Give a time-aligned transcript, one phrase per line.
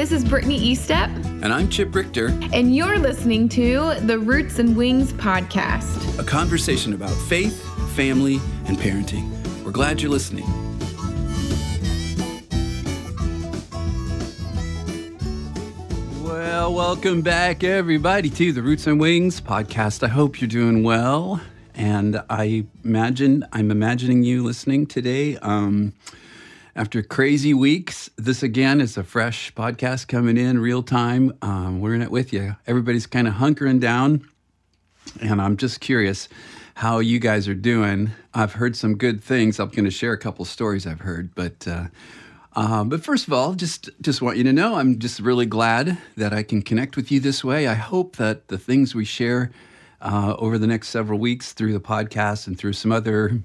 [0.00, 1.14] this is Brittany Estep.
[1.42, 2.28] And I'm Chip Richter.
[2.54, 7.62] And you're listening to the Roots and Wings podcast, a conversation about faith,
[7.94, 9.28] family, and parenting.
[9.62, 10.46] We're glad you're listening.
[16.24, 20.02] Well, welcome back, everybody, to the Roots and Wings podcast.
[20.02, 21.42] I hope you're doing well.
[21.74, 25.36] And I imagine, I'm imagining you listening today.
[25.42, 25.92] Um,
[26.80, 31.30] after crazy weeks, this again is a fresh podcast coming in real time.
[31.42, 32.56] Um, we're in it with you.
[32.66, 34.26] Everybody's kind of hunkering down,
[35.20, 36.26] and I'm just curious
[36.76, 38.12] how you guys are doing.
[38.32, 39.60] I've heard some good things.
[39.60, 41.88] I'm going to share a couple stories I've heard, but uh,
[42.56, 45.98] uh, but first of all, just just want you to know I'm just really glad
[46.16, 47.68] that I can connect with you this way.
[47.68, 49.50] I hope that the things we share
[50.00, 53.42] uh, over the next several weeks through the podcast and through some other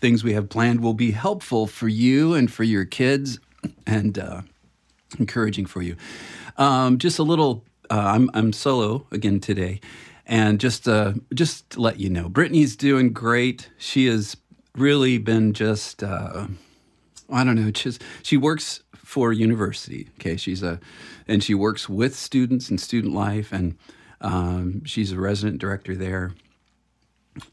[0.00, 3.38] things we have planned will be helpful for you and for your kids
[3.86, 4.42] and uh,
[5.18, 5.96] encouraging for you.
[6.56, 9.80] Um, just a little, uh, I'm, I'm solo again today.
[10.26, 13.70] And just, uh, just to let you know, Brittany's doing great.
[13.78, 14.36] She has
[14.76, 16.48] really been just, uh,
[17.30, 20.08] I don't know, just, she works for university.
[20.18, 20.36] Okay.
[20.36, 20.80] She's a,
[21.28, 23.52] and she works with students in student life.
[23.52, 23.76] And
[24.20, 26.32] um, she's a resident director there.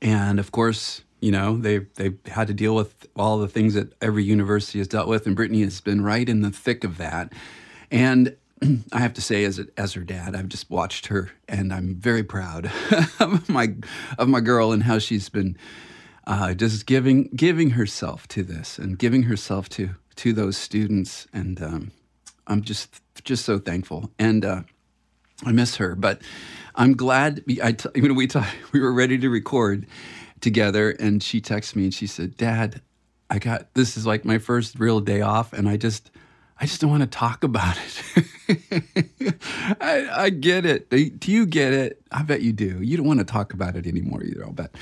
[0.02, 3.94] And of course, you know they've they've had to deal with all the things that
[4.02, 7.32] every university has dealt with and brittany has been right in the thick of that.
[7.92, 8.36] And
[8.92, 12.24] i have to say as as her dad i've just watched her and i'm very
[12.24, 12.70] proud
[13.22, 13.74] of my
[14.18, 15.58] of my girl and how she's been
[16.28, 21.28] uh, just giving giving herself to this and giving herself to to those students.
[21.34, 21.92] And um,
[22.48, 24.12] i'm just just so thankful.
[24.20, 24.64] And uh,
[25.46, 26.22] i miss her but
[26.76, 28.40] i'm glad I t- you know we t-
[28.74, 29.88] we were ready to record
[30.44, 32.82] together and she texted me and she said, Dad,
[33.30, 36.12] I got this is like my first real day off and I just
[36.60, 39.36] I just don't want to talk about it.
[39.82, 40.90] I, I, get it.
[40.90, 42.02] Do you get it?
[42.12, 42.80] I bet you do.
[42.82, 44.76] You don't want to talk about it anymore either, I'll bet.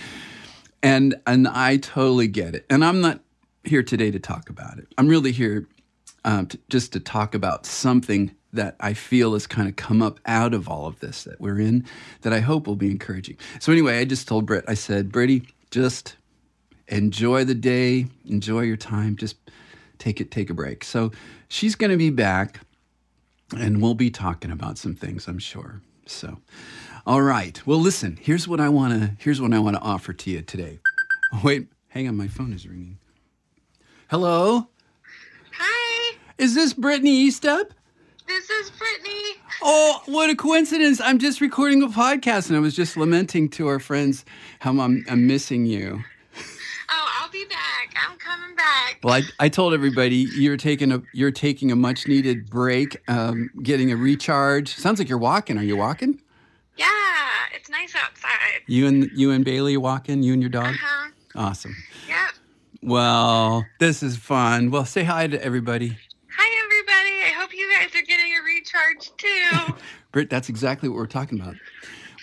[0.83, 2.65] And and I totally get it.
[2.69, 3.21] And I'm not
[3.63, 4.87] here today to talk about it.
[4.97, 5.67] I'm really here
[6.25, 10.19] um, to, just to talk about something that I feel has kind of come up
[10.25, 11.85] out of all of this that we're in
[12.21, 13.37] that I hope will be encouraging.
[13.59, 16.15] So, anyway, I just told Britt, I said, Brittany, just
[16.87, 19.37] enjoy the day, enjoy your time, just
[19.97, 20.83] take it, take a break.
[20.83, 21.11] So,
[21.47, 22.59] she's going to be back
[23.57, 25.81] and we'll be talking about some things, I'm sure.
[26.05, 26.37] So,
[27.05, 27.61] all right.
[27.65, 30.41] Well, listen, here's what I want to here's what I want to offer to you
[30.41, 30.79] today.
[31.33, 32.97] Oh, wait, hang on, my phone is ringing.
[34.09, 34.67] Hello?
[35.53, 36.17] Hi.
[36.37, 37.71] Is this Brittany Estep?
[38.31, 39.41] This is Brittany.
[39.61, 41.01] Oh, what a coincidence.
[41.01, 44.23] I'm just recording a podcast and I was just lamenting to our friends
[44.59, 46.01] how I'm, I'm missing you.
[46.89, 47.93] Oh, I'll be back.
[48.09, 48.99] I'm coming back.
[49.03, 53.49] Well, I, I told everybody you're taking a you're taking a much needed break, um,
[53.63, 54.75] getting a recharge.
[54.75, 55.57] Sounds like you're walking.
[55.57, 56.21] Are you walking?
[56.77, 56.87] Yeah,
[57.53, 58.61] it's nice outside.
[58.65, 60.23] You and you and Bailey walking.
[60.23, 60.67] You and your dog.
[60.67, 61.09] Uh-huh.
[61.35, 61.75] Awesome.
[62.07, 62.17] Yep.
[62.81, 64.71] Well, this is fun.
[64.71, 65.97] Well, say hi to everybody.
[66.37, 67.21] Hi, everybody.
[67.23, 68.01] I hope you guys are
[68.73, 69.73] recharge too.
[70.11, 71.55] Britt, that's exactly what we're talking about.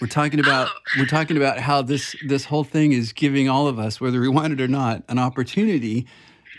[0.00, 0.78] We're talking about oh.
[0.98, 4.28] we're talking about how this this whole thing is giving all of us, whether we
[4.28, 6.06] want it or not, an opportunity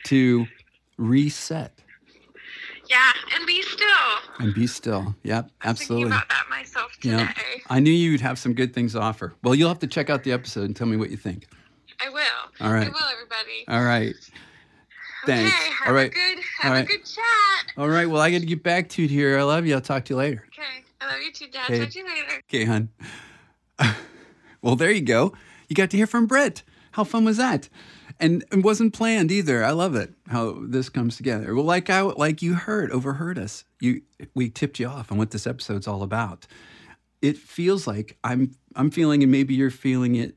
[0.06, 0.46] to
[0.98, 1.72] reset.
[2.90, 3.88] Yeah, and be still.
[4.40, 5.16] And be still.
[5.24, 6.06] Yep, absolutely.
[6.06, 7.18] I'm about that myself today.
[7.18, 7.34] Yeah,
[7.70, 9.36] I knew you'd have some good things to offer.
[9.44, 11.48] Well, you'll have to check out the episode and tell me what you think.
[12.02, 12.22] I will.
[12.62, 12.88] All right.
[12.88, 13.66] I will, everybody.
[13.68, 14.16] All right.
[15.30, 15.56] Thanks.
[15.56, 16.08] Okay, have All right.
[16.08, 16.86] a good have All right.
[16.86, 17.74] a good chat.
[17.78, 18.10] All right.
[18.10, 19.38] Well, I got to get back to it here.
[19.38, 19.76] I love you.
[19.76, 20.44] I'll talk to you later.
[20.48, 20.84] Okay.
[21.02, 21.66] I love you too, Dad.
[21.70, 21.80] Okay.
[21.80, 22.42] Talk to you later.
[22.50, 22.90] Okay, hon.
[24.62, 25.34] well, there you go.
[25.68, 26.64] You got to hear from Britt.
[26.92, 27.70] How fun was that?
[28.20, 29.64] And it wasn't planned either.
[29.64, 31.56] I love it how this comes together.
[31.56, 33.64] Well, like I like you heard, overheard us.
[33.80, 34.02] You
[34.34, 36.46] we tipped you off on what this episode's all about.
[37.22, 40.36] It feels like I'm I'm feeling, and maybe you're feeling it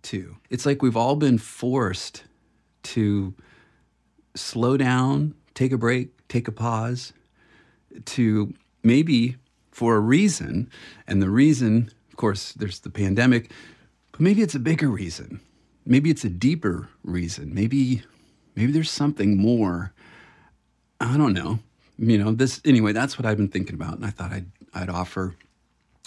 [0.00, 0.36] too.
[0.48, 2.24] It's like we've all been forced
[2.84, 3.34] to
[4.40, 7.12] slow down, take a break, take a pause,
[8.04, 9.36] to maybe
[9.70, 10.70] for a reason.
[11.06, 13.50] And the reason, of course, there's the pandemic,
[14.12, 15.40] but maybe it's a bigger reason.
[15.86, 17.54] Maybe it's a deeper reason.
[17.54, 18.02] Maybe
[18.54, 19.92] maybe there's something more.
[21.00, 21.60] I don't know.
[21.98, 24.90] You know, this anyway, that's what I've been thinking about and I thought I'd I'd
[24.90, 25.34] offer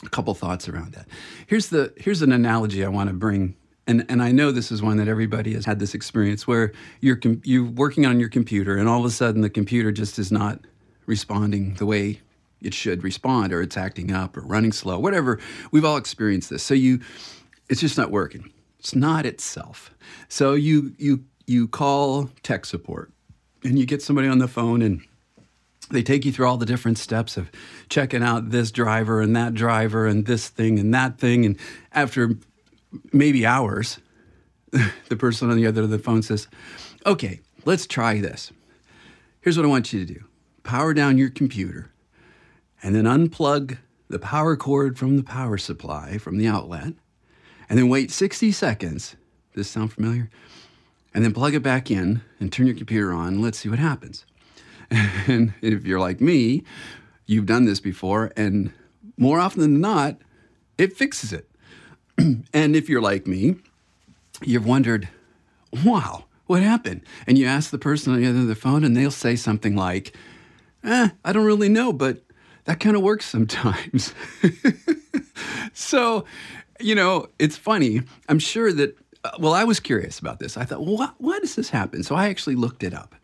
[0.04, 1.08] a couple thoughts around that.
[1.48, 3.56] Here's the here's an analogy I want to bring
[3.88, 7.20] and and I know this is one that everybody has had this experience where you're
[7.44, 10.60] you're working on your computer and all of a sudden the computer just is not
[11.06, 12.22] responding the way
[12.62, 15.40] it should respond or it's acting up or running slow whatever.
[15.72, 16.64] We've all experienced this.
[16.64, 17.02] So you
[17.70, 18.52] it's just not working.
[18.80, 19.92] It's not itself.
[20.30, 23.12] So you you you call tech support
[23.64, 25.02] and you get somebody on the phone and
[25.90, 27.52] they take you through all the different steps of
[27.90, 31.46] checking out this driver and that driver and this thing and that thing.
[31.46, 31.58] And
[31.92, 32.38] after
[33.12, 34.00] maybe hours,
[35.10, 36.48] the person on the other end of the phone says,
[37.06, 38.52] Okay, let's try this.
[39.42, 40.24] Here's what I want you to do
[40.64, 41.92] power down your computer
[42.84, 43.78] and then unplug
[44.10, 46.94] the power cord from the power supply from the outlet
[47.70, 49.16] and then wait 60 seconds.
[49.54, 50.30] Does this sound familiar?
[51.14, 53.42] And then plug it back in and turn your computer on.
[53.42, 54.26] Let's see what happens.
[55.28, 56.64] And if you're like me,
[57.26, 58.74] you've done this before, and
[59.18, 60.18] more often than not,
[60.78, 61.51] it fixes it.
[62.54, 63.56] and if you're like me,
[64.44, 65.10] you've wondered,
[65.86, 67.02] wow, what happened?
[67.28, 69.36] And you ask the person on the other end of the phone, and they'll say
[69.36, 70.16] something like,
[70.84, 72.24] eh, I don't really know, but
[72.66, 74.14] that kind of works sometimes.
[75.74, 76.26] so,
[76.80, 78.02] you know, it's funny.
[78.28, 80.58] I'm sure that, uh, well, I was curious about this.
[80.58, 82.04] I thought, well, why, why does this happen?
[82.04, 83.16] So I actually looked it up.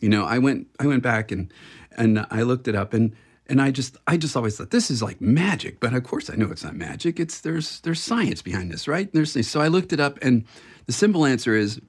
[0.00, 1.52] You know, I went, I went back and,
[1.96, 3.14] and I looked it up and,
[3.48, 6.34] and I just, I just always thought this is like magic, but of course I
[6.34, 7.18] know it's not magic.
[7.18, 9.10] It's there's, there's science behind this, right?
[9.12, 10.44] There's, so I looked it up, and
[10.86, 11.80] the simple answer is,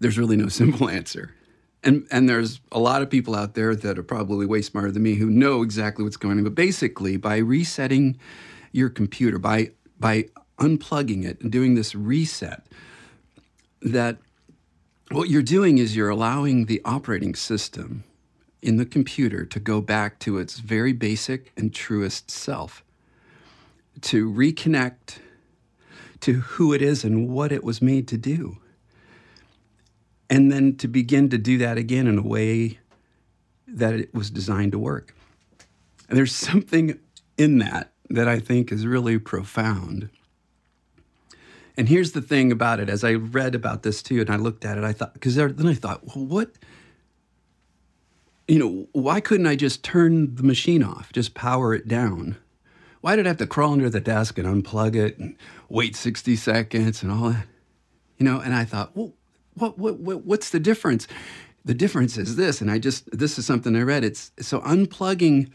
[0.00, 1.34] there's really no simple answer.
[1.82, 5.02] And, and there's a lot of people out there that are probably way smarter than
[5.02, 6.44] me who know exactly what's going on.
[6.44, 8.18] But basically, by resetting
[8.72, 10.26] your computer, by by
[10.58, 12.66] unplugging it and doing this reset,
[13.82, 14.18] that
[15.10, 18.04] what you're doing is you're allowing the operating system
[18.66, 22.84] in the computer to go back to its very basic and truest self,
[24.00, 25.18] to reconnect
[26.20, 28.58] to who it is and what it was made to do.
[30.28, 32.80] And then to begin to do that again in a way
[33.68, 35.14] that it was designed to work.
[36.08, 36.98] And there's something
[37.38, 40.08] in that that I think is really profound.
[41.76, 44.64] And here's the thing about it as I read about this too, and I looked
[44.64, 46.52] at it, I thought, because then I thought, well, what,
[48.48, 52.36] you know, why couldn't I just turn the machine off, just power it down?
[53.00, 55.36] Why did I have to crawl under the desk and unplug it and
[55.68, 57.46] wait 60 seconds and all that?
[58.18, 59.12] You know, and I thought, well,
[59.54, 61.06] what, what, what what's the difference?
[61.64, 64.04] The difference is this, and I just, this is something I read.
[64.04, 65.50] It's so unplugging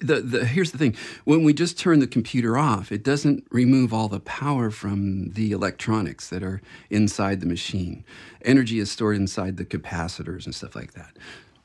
[0.00, 3.92] the, the here's the thing when we just turn the computer off it doesn't remove
[3.92, 8.04] all the power from the electronics that are inside the machine
[8.44, 11.16] energy is stored inside the capacitors and stuff like that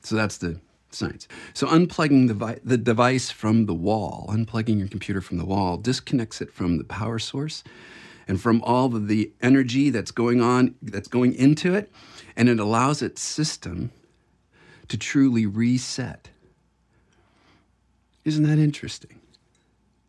[0.07, 0.59] so that's the
[0.89, 5.77] science so unplugging the, the device from the wall unplugging your computer from the wall
[5.77, 7.63] disconnects it from the power source
[8.27, 11.91] and from all of the energy that's going on that's going into it
[12.35, 13.91] and it allows its system
[14.87, 16.29] to truly reset
[18.27, 19.21] isn't that interesting?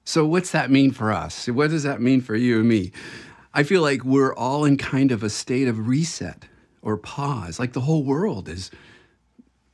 [0.05, 1.47] So, what's that mean for us?
[1.47, 2.91] What does that mean for you and me?
[3.55, 6.47] I feel like we're all in kind of a state of reset
[6.83, 8.73] or pause, like the whole world is,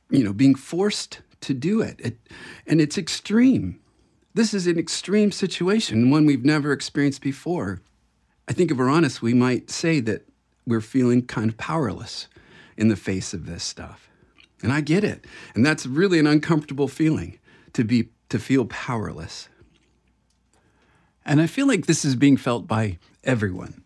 [0.09, 1.99] you know, being forced to do it.
[1.99, 2.17] it
[2.67, 3.79] and it's extreme.
[4.33, 7.81] This is an extreme situation, one we've never experienced before.
[8.47, 10.27] I think if we're honest, we might say that
[10.67, 12.27] we're feeling kind of powerless
[12.77, 14.09] in the face of this stuff.
[14.61, 15.25] And I get it.
[15.53, 17.39] And that's really an uncomfortable feeling
[17.73, 19.47] to be to feel powerless.
[21.25, 23.83] And I feel like this is being felt by everyone,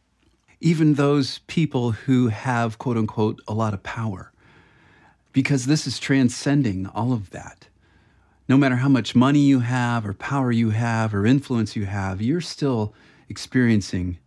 [0.59, 4.31] even those people who have, quote unquote, a lot of power,
[5.31, 7.67] because this is transcending all of that.
[8.47, 12.21] No matter how much money you have, or power you have, or influence you have,
[12.21, 12.93] you're still
[13.29, 14.17] experiencing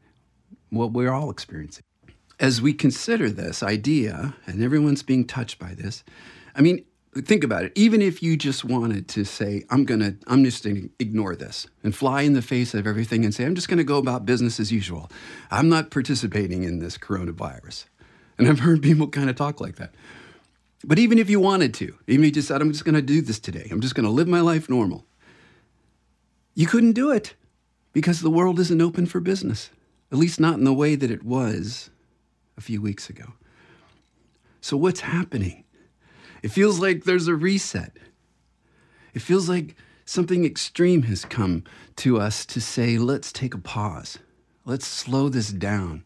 [0.70, 1.82] what we're all experiencing.
[2.38, 6.04] As we consider this idea, and everyone's being touched by this,
[6.54, 6.84] I mean,
[7.20, 10.80] think about it even if you just wanted to say i'm gonna i'm just gonna
[10.98, 13.98] ignore this and fly in the face of everything and say i'm just gonna go
[13.98, 15.10] about business as usual
[15.50, 17.84] i'm not participating in this coronavirus
[18.38, 19.94] and i've heard people kind of talk like that
[20.84, 23.38] but even if you wanted to even if you said i'm just gonna do this
[23.38, 25.06] today i'm just gonna live my life normal
[26.54, 27.34] you couldn't do it
[27.92, 29.70] because the world isn't open for business
[30.10, 31.90] at least not in the way that it was
[32.56, 33.32] a few weeks ago
[34.60, 35.62] so what's happening
[36.42, 37.96] it feels like there's a reset.
[39.14, 41.62] It feels like something extreme has come
[41.96, 44.18] to us to say, let's take a pause.
[44.64, 46.04] Let's slow this down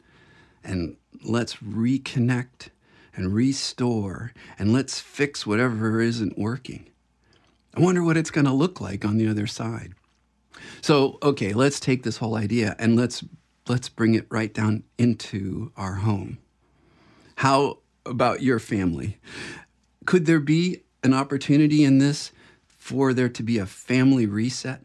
[0.63, 2.69] and let's reconnect
[3.17, 6.87] and restore and let's fix whatever isn't working.
[7.75, 9.95] I wonder what it's going to look like on the other side.
[10.81, 13.25] So, okay, let's take this whole idea and let's
[13.69, 16.39] let's bring it right down into our home.
[17.37, 19.19] How about your family?
[20.05, 22.33] Could there be an opportunity in this
[22.67, 24.83] for there to be a family reset?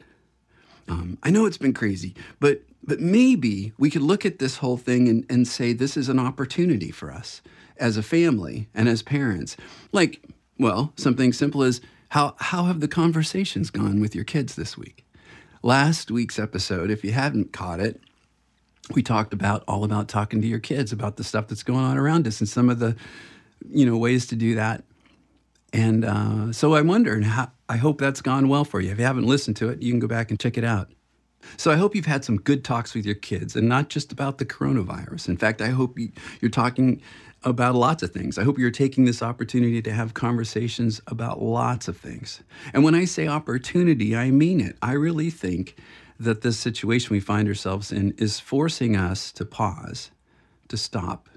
[0.88, 4.78] Um, I know it's been crazy, but but maybe we could look at this whole
[4.78, 7.42] thing and, and say this is an opportunity for us
[7.82, 9.58] as a family and as parents.
[9.92, 10.24] Like
[10.58, 15.06] Well, something simple as how, how have the conversations gone with your kids this week?
[15.64, 18.02] Last week's episode, if you hadn't caught it,
[18.94, 21.98] we talked about all about talking to your kids about the stuff that's going on
[21.98, 22.96] around us and some of the
[23.70, 24.84] you know ways to do that
[25.74, 29.06] and uh, so i'm wondering how i hope that's gone well for you if you
[29.06, 30.90] haven't listened to it you can go back and check it out
[31.58, 34.40] so i hope you've had some good talks with your kids and not just about
[34.40, 36.12] the coronavirus in fact i hope you,
[36.42, 37.02] you're talking
[37.44, 41.88] about lots of things i hope you're taking this opportunity to have conversations about lots
[41.88, 42.44] of things
[42.74, 45.76] and when i say opportunity i mean it i really think
[46.22, 50.12] that this situation we find ourselves in is forcing us to pause,
[50.68, 51.28] to stop,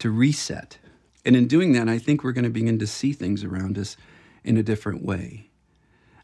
[0.00, 0.78] to reset.
[1.24, 3.96] And in doing that, I think we're going to begin to see things around us
[4.42, 5.48] in a different way.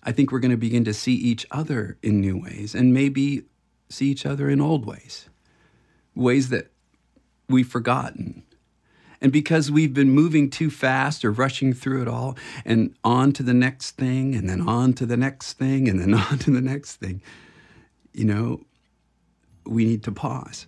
[0.02, 3.45] I think we're going to begin to see each other in new ways and maybe
[3.88, 5.28] see each other in old ways,
[6.16, 6.73] ways that
[7.49, 8.43] we've forgotten
[9.21, 13.43] and because we've been moving too fast or rushing through it all and on to
[13.43, 16.61] the next thing and then on to the next thing and then on to the
[16.61, 17.23] next thing,
[18.12, 18.61] you know,
[19.65, 20.67] we need to pause.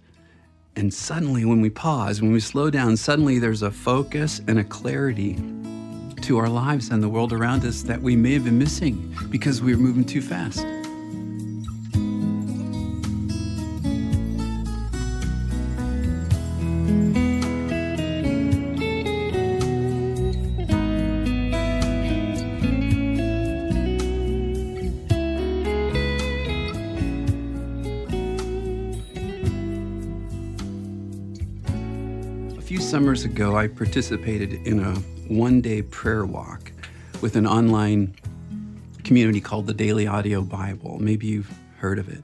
[0.77, 4.65] And suddenly, when we pause, when we slow down, suddenly there's a focus and a
[4.65, 5.37] clarity
[6.23, 9.61] to our lives and the world around us that we may have been missing because
[9.61, 10.65] we were moving too fast.
[33.59, 34.95] I participated in a
[35.27, 36.71] one day prayer walk
[37.21, 38.15] with an online
[39.03, 40.99] community called the Daily Audio Bible.
[41.01, 42.23] Maybe you've heard of it.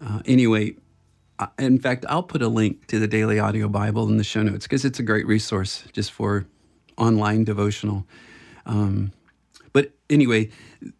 [0.00, 0.76] Uh, anyway,
[1.58, 4.66] in fact, I'll put a link to the Daily Audio Bible in the show notes
[4.66, 6.46] because it's a great resource just for
[6.96, 8.06] online devotional.
[8.64, 9.12] Um,
[9.74, 10.48] but anyway,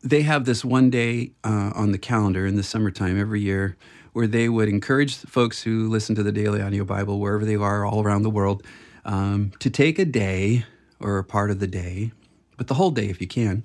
[0.02, 3.78] they have this one day uh, on the calendar in the summertime every year
[4.12, 7.86] where they would encourage folks who listen to the Daily Audio Bible, wherever they are
[7.86, 8.62] all around the world,
[9.04, 10.64] um, to take a day
[10.98, 12.12] or a part of the day,
[12.56, 13.64] but the whole day if you can,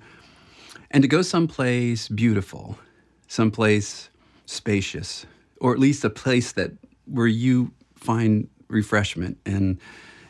[0.92, 2.78] and to go someplace beautiful,
[3.28, 4.10] someplace
[4.46, 5.26] spacious,
[5.60, 6.72] or at least a place that
[7.06, 9.80] where you find refreshment and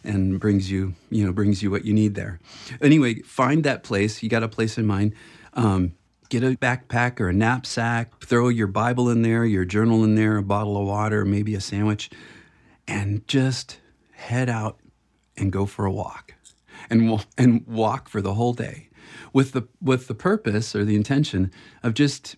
[0.04, 2.40] and brings you you know brings you what you need there.
[2.82, 4.24] Anyway, find that place.
[4.24, 5.14] You got a place in mind.
[5.54, 5.94] Um,
[6.30, 10.38] get a backpack or a knapsack, throw your Bible in there, your journal in there,
[10.38, 12.10] a bottle of water, maybe a sandwich,
[12.88, 13.80] and just
[14.12, 14.80] head out
[15.38, 16.34] and go for a walk
[16.90, 18.90] and, and walk for the whole day
[19.34, 21.52] with the, with the purpose or the intention
[21.84, 22.36] of just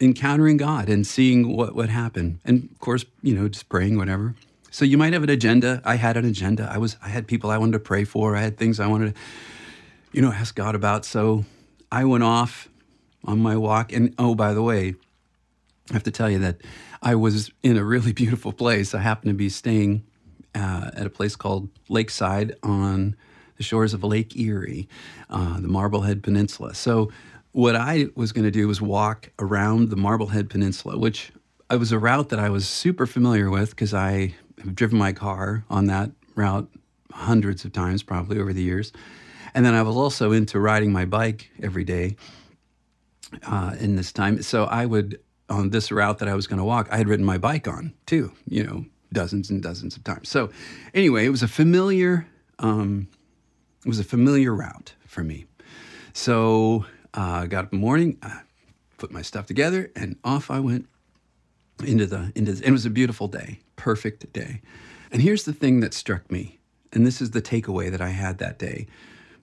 [0.00, 2.40] encountering God and seeing what would happen.
[2.44, 4.34] And of course, you know, just praying, whatever.
[4.70, 5.80] So you might have an agenda.
[5.84, 6.68] I had an agenda.
[6.70, 8.36] I was I had people I wanted to pray for.
[8.36, 9.20] I had things I wanted to,
[10.12, 11.04] you know, ask God about.
[11.04, 11.44] So
[11.90, 12.68] I went off
[13.24, 13.92] on my walk.
[13.92, 14.94] And oh, by the way,
[15.90, 16.60] I have to tell you that
[17.02, 18.94] I was in a really beautiful place.
[18.94, 20.04] I happened to be staying
[20.56, 23.14] uh, at a place called Lakeside on
[23.56, 24.88] the shores of Lake Erie,
[25.30, 26.74] uh, the Marblehead Peninsula.
[26.74, 27.12] So,
[27.52, 31.32] what I was going to do was walk around the Marblehead Peninsula, which
[31.70, 35.12] it was a route that I was super familiar with because I have driven my
[35.12, 36.68] car on that route
[37.12, 38.92] hundreds of times, probably over the years.
[39.54, 42.16] And then I was also into riding my bike every day
[43.46, 44.42] uh, in this time.
[44.42, 47.24] So I would, on this route that I was going to walk, I had ridden
[47.24, 50.28] my bike on too, you know, dozens and dozens of times.
[50.28, 50.50] So
[50.94, 52.26] anyway, it was a familiar,
[52.58, 53.08] um,
[53.84, 55.46] it was a familiar route for me.
[56.12, 58.40] So uh, I got up in the morning, I
[58.98, 60.88] put my stuff together, and off I went
[61.84, 62.52] into the into.
[62.52, 64.62] The, it was a beautiful day, perfect day.
[65.12, 66.58] And here's the thing that struck me,
[66.92, 68.86] and this is the takeaway that I had that day,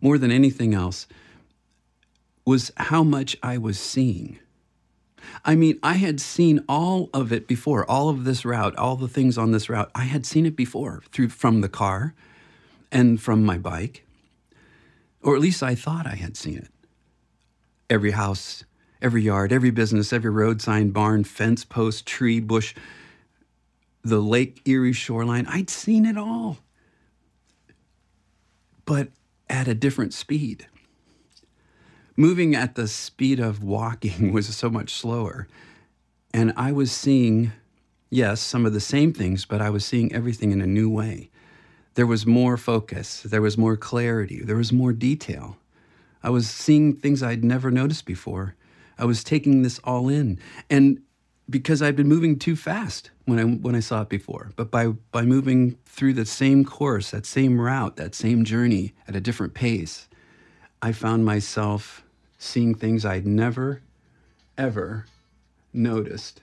[0.01, 1.07] more than anything else
[2.45, 4.39] was how much I was seeing.
[5.45, 9.07] I mean, I had seen all of it before, all of this route, all the
[9.07, 9.91] things on this route.
[9.93, 12.13] I had seen it before through from the car
[12.91, 14.05] and from my bike.
[15.21, 16.71] Or at least I thought I had seen it.
[17.89, 18.65] Every house,
[19.01, 22.75] every yard, every business, every road sign, barn, fence post, tree, bush,
[24.03, 26.57] the Lake Erie shoreline, I'd seen it all.
[28.85, 29.09] But
[29.49, 30.67] at a different speed
[32.15, 35.47] moving at the speed of walking was so much slower.
[36.33, 37.51] And I was seeing,
[38.09, 41.29] yes, some of the same things, but I was seeing everything in a new way.
[41.95, 45.57] There was more focus, there was more clarity, there was more detail.
[46.23, 48.55] I was seeing things I'd never noticed before.
[48.97, 50.39] I was taking this all in.
[50.69, 51.01] And
[51.49, 54.51] because I'd been moving too fast when I when I saw it before.
[54.55, 59.15] But by by moving through the same course, that same route, that same journey at
[59.15, 60.07] a different pace,
[60.81, 62.02] I found myself
[62.43, 63.81] seeing things I'd never,
[64.57, 65.05] ever
[65.71, 66.41] noticed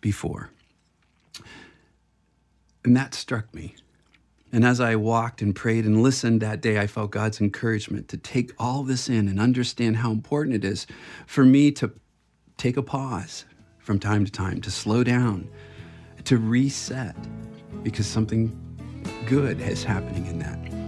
[0.00, 0.50] before.
[2.84, 3.74] And that struck me.
[4.52, 8.16] And as I walked and prayed and listened that day, I felt God's encouragement to
[8.16, 10.86] take all this in and understand how important it is
[11.26, 11.92] for me to
[12.56, 13.44] take a pause
[13.78, 15.48] from time to time, to slow down,
[16.24, 17.14] to reset,
[17.82, 18.56] because something
[19.26, 20.79] good is happening in that.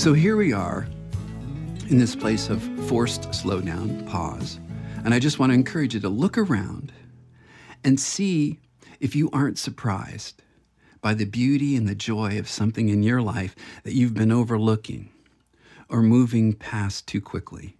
[0.00, 0.88] So here we are
[1.90, 4.58] in this place of forced slowdown, pause.
[5.04, 6.90] And I just want to encourage you to look around
[7.84, 8.60] and see
[8.98, 10.42] if you aren't surprised
[11.02, 13.54] by the beauty and the joy of something in your life
[13.84, 15.10] that you've been overlooking
[15.90, 17.76] or moving past too quickly.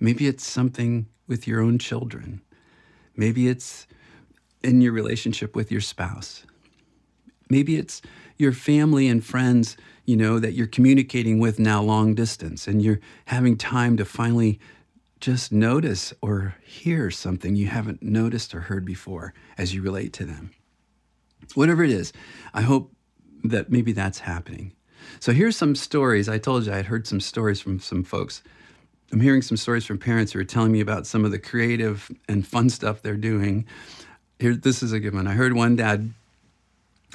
[0.00, 2.40] Maybe it's something with your own children.
[3.16, 3.86] Maybe it's
[4.62, 6.46] in your relationship with your spouse.
[7.50, 8.02] Maybe it's
[8.36, 13.00] your family and friends you know, that you're communicating with now long distance and you're
[13.26, 14.60] having time to finally
[15.20, 20.24] just notice or hear something you haven't noticed or heard before as you relate to
[20.24, 20.50] them.
[21.54, 22.12] Whatever it is,
[22.52, 22.92] I hope
[23.44, 24.72] that maybe that's happening.
[25.20, 26.28] So here's some stories.
[26.28, 28.42] I told you I had heard some stories from some folks.
[29.12, 32.10] I'm hearing some stories from parents who are telling me about some of the creative
[32.28, 33.66] and fun stuff they're doing.
[34.38, 35.26] Here, this is a good one.
[35.26, 36.12] I heard one dad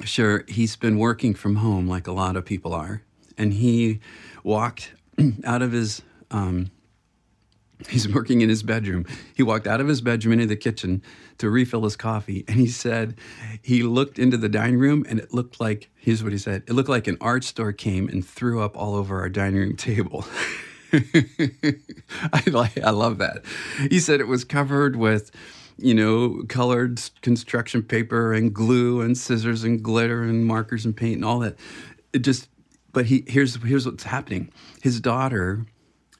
[0.04, 3.02] sure, he's been working from home like a lot of people are.
[3.36, 4.00] And he
[4.42, 4.92] walked
[5.44, 6.70] out of his, um,
[7.88, 9.06] he's working in his bedroom.
[9.34, 11.02] He walked out of his bedroom into the kitchen
[11.38, 12.44] to refill his coffee.
[12.48, 13.18] And he said
[13.62, 16.72] he looked into the dining room and it looked like, here's what he said it
[16.72, 20.24] looked like an art store came and threw up all over our dining room table.
[20.92, 23.44] I, like, I love that.
[23.90, 25.30] He said it was covered with,
[25.80, 31.16] you know, colored construction paper and glue and scissors and glitter and markers and paint
[31.16, 31.56] and all that.
[32.12, 32.48] It just,
[32.92, 34.52] but he here's here's what's happening.
[34.82, 35.66] His daughter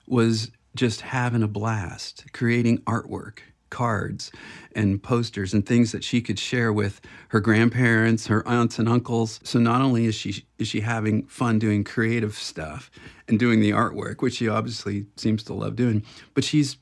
[0.07, 4.31] was just having a blast creating artwork, cards,
[4.75, 9.41] and posters and things that she could share with her grandparents, her aunts and uncles.
[9.43, 12.91] So not only is she is she having fun doing creative stuff
[13.29, 16.77] and doing the artwork, which she obviously seems to love doing, but she's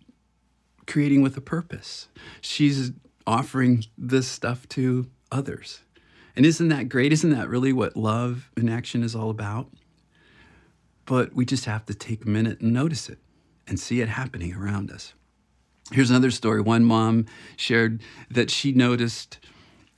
[0.88, 2.08] creating with a purpose.
[2.40, 2.90] She's
[3.26, 5.82] offering this stuff to others.
[6.34, 7.12] And isn't that great?
[7.12, 9.68] Isn't that really what love in action is all about?
[11.04, 13.18] But we just have to take a minute and notice it
[13.66, 15.14] and see it happening around us.
[15.92, 16.60] Here's another story.
[16.60, 19.38] One mom shared that she noticed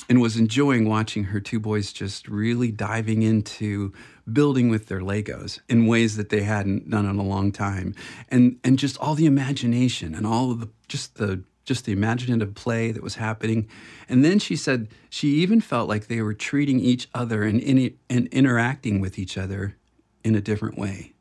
[0.08, 3.92] and was enjoying watching her two boys just really diving into
[4.30, 7.94] building with their Legos in ways that they hadn't done in a long time.
[8.28, 12.54] And and just all the imagination and all of the just the just the imaginative
[12.54, 13.68] play that was happening.
[14.08, 17.96] And then she said she even felt like they were treating each other and, in,
[18.08, 19.76] and interacting with each other
[20.24, 21.12] in a different way.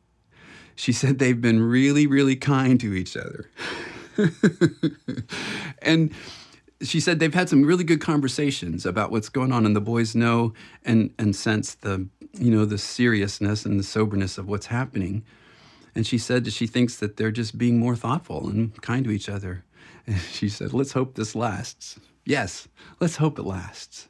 [0.76, 3.50] She said they've been really, really kind to each other.
[5.82, 6.12] and
[6.82, 10.16] she said they've had some really good conversations about what's going on and the boys
[10.16, 10.54] know
[10.86, 15.24] and and sense the you know the seriousness and the soberness of what's happening.
[15.96, 19.12] And she said that she thinks that they're just being more thoughtful and kind to
[19.12, 19.66] each other.
[20.08, 22.00] And she said let's hope this lasts.
[22.26, 22.68] Yes
[23.00, 24.08] let's hope it lasts.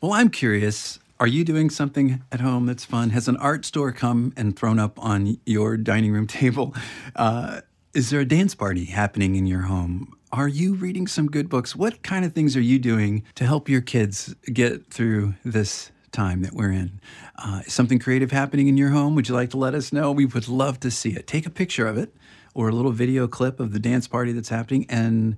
[0.00, 3.10] Well i'm curious are you doing something at home that's fun?
[3.10, 6.74] Has an art store come and thrown up on your dining room table?
[7.14, 7.60] Uh,
[7.92, 11.74] is there a dance party happening in your home are you reading some good books?
[11.74, 16.42] What kind of things are you doing to help your kids get through this time
[16.42, 17.00] that we're in?
[17.36, 19.14] Uh, something creative happening in your home?
[19.16, 20.12] Would you like to let us know?
[20.12, 21.26] We would love to see it.
[21.26, 22.14] Take a picture of it
[22.54, 25.36] or a little video clip of the dance party that's happening and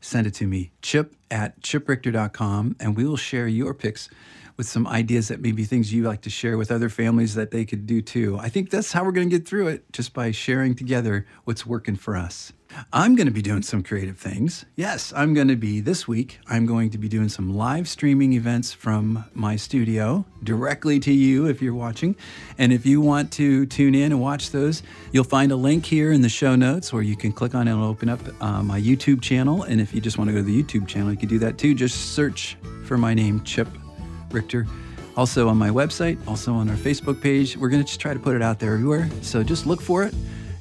[0.00, 4.08] send it to me, chip at chiprichter.com, and we will share your pics
[4.56, 7.64] with some ideas that maybe things you like to share with other families that they
[7.64, 8.38] could do too.
[8.38, 11.66] I think that's how we're going to get through it, just by sharing together what's
[11.66, 12.52] working for us.
[12.92, 14.64] I'm going to be doing some creative things.
[14.76, 16.38] Yes, I'm going to be this week.
[16.48, 21.46] I'm going to be doing some live streaming events from my studio directly to you
[21.46, 22.16] if you're watching.
[22.58, 24.82] And if you want to tune in and watch those,
[25.12, 27.72] you'll find a link here in the show notes or you can click on it
[27.72, 29.62] and open up uh, my YouTube channel.
[29.62, 31.58] And if you just want to go to the YouTube channel, you can do that
[31.58, 31.74] too.
[31.74, 33.68] Just search for my name, Chip
[34.30, 34.66] Richter.
[35.16, 37.56] Also on my website, also on our Facebook page.
[37.56, 39.08] We're going to just try to put it out there everywhere.
[39.22, 40.14] So just look for it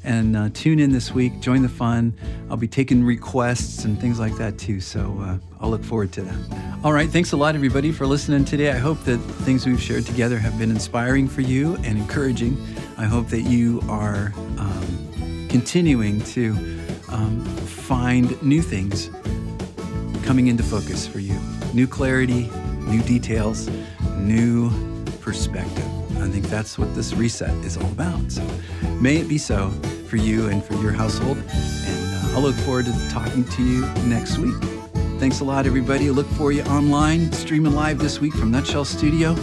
[0.03, 2.13] And uh, tune in this week, join the fun.
[2.49, 4.79] I'll be taking requests and things like that too.
[4.81, 6.79] So uh, I'll look forward to that.
[6.83, 7.09] All right.
[7.09, 8.71] Thanks a lot, everybody, for listening today.
[8.71, 12.57] I hope that things we've shared together have been inspiring for you and encouraging.
[12.97, 16.51] I hope that you are um, continuing to
[17.09, 19.09] um, find new things
[20.23, 21.39] coming into focus for you
[21.73, 22.49] new clarity,
[22.81, 23.69] new details,
[24.17, 24.69] new
[25.21, 25.92] perspective.
[26.23, 28.31] I think that's what this reset is all about.
[28.31, 28.47] So
[29.01, 29.69] may it be so
[30.07, 31.37] for you and for your household.
[31.37, 34.55] And uh, I'll look forward to talking to you next week.
[35.19, 36.09] Thanks a lot, everybody.
[36.11, 39.35] Look for you online, streaming live this week from Nutshell Studio.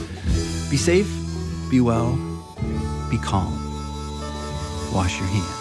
[0.71, 1.11] Be safe,
[1.71, 2.17] be well,
[3.11, 3.53] be calm.
[4.95, 5.60] Wash your hands.